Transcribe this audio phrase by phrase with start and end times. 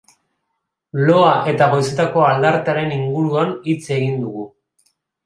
[1.09, 4.49] Loa eta goizetako aldartearen inguruan hitz egin dugu.